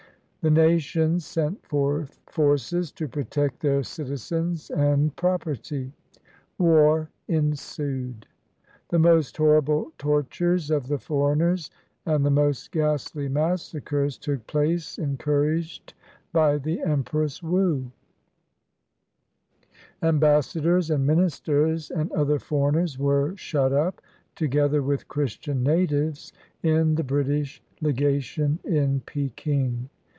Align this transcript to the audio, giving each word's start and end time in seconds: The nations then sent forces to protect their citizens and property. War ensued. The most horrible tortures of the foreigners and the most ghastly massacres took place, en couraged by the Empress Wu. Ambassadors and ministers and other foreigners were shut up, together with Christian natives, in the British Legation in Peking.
The 0.43 0.49
nations 0.49 1.35
then 1.35 1.57
sent 1.67 2.11
forces 2.25 2.91
to 2.93 3.07
protect 3.07 3.59
their 3.59 3.83
citizens 3.83 4.71
and 4.71 5.15
property. 5.15 5.91
War 6.57 7.11
ensued. 7.27 8.25
The 8.89 8.97
most 8.97 9.37
horrible 9.37 9.91
tortures 9.99 10.71
of 10.71 10.87
the 10.87 10.97
foreigners 10.97 11.69
and 12.07 12.25
the 12.25 12.31
most 12.31 12.71
ghastly 12.71 13.29
massacres 13.29 14.17
took 14.17 14.47
place, 14.47 14.97
en 14.97 15.15
couraged 15.17 15.93
by 16.33 16.57
the 16.57 16.81
Empress 16.81 17.43
Wu. 17.43 17.91
Ambassadors 20.01 20.89
and 20.89 21.05
ministers 21.05 21.91
and 21.91 22.11
other 22.13 22.39
foreigners 22.39 22.97
were 22.97 23.37
shut 23.37 23.71
up, 23.71 24.01
together 24.35 24.81
with 24.81 25.07
Christian 25.07 25.61
natives, 25.61 26.33
in 26.63 26.95
the 26.95 27.03
British 27.03 27.61
Legation 27.79 28.57
in 28.63 29.01
Peking. 29.01 29.87